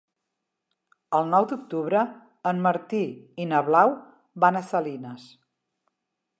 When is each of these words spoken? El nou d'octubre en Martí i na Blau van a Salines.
El 1.17 1.29
nou 1.33 1.45
d'octubre 1.51 2.01
en 2.53 2.63
Martí 2.69 3.03
i 3.45 3.47
na 3.53 3.63
Blau 3.69 3.95
van 4.45 4.61
a 4.63 4.67
Salines. 4.73 5.31